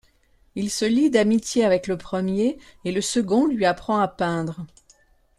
Il 0.55 0.71
se 0.71 0.83
lie 0.85 1.11
d'amitié 1.11 1.63
avec 1.63 1.85
le 1.85 1.95
premier 1.95 2.57
et 2.85 2.91
le 2.91 3.01
second 3.01 3.45
lui 3.45 3.65
apprend 3.67 3.99
à 3.99 4.07
peindre. 4.07 4.65